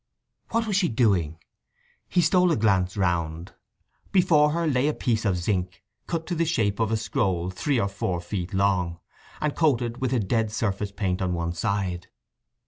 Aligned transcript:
What 0.49 0.65
was 0.65 0.77
she 0.77 0.87
doing? 0.89 1.37
He 2.09 2.21
stole 2.21 2.51
a 2.51 2.55
glance 2.55 2.97
round. 2.97 3.53
Before 4.11 4.49
her 4.49 4.65
lay 4.65 4.87
a 4.87 4.95
piece 4.95 5.25
of 5.25 5.37
zinc, 5.37 5.83
cut 6.07 6.25
to 6.25 6.33
the 6.33 6.43
shape 6.43 6.79
of 6.79 6.91
a 6.91 6.97
scroll 6.97 7.51
three 7.51 7.79
or 7.79 7.87
four 7.87 8.19
feet 8.19 8.51
long, 8.51 8.99
and 9.41 9.55
coated 9.55 10.01
with 10.01 10.11
a 10.11 10.19
dead 10.19 10.51
surface 10.51 10.91
paint 10.91 11.21
on 11.21 11.35
one 11.35 11.53
side. 11.53 12.07